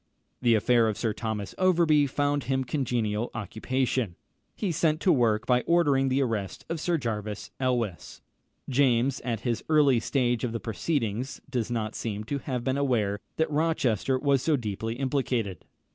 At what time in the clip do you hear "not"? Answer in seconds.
11.69-11.93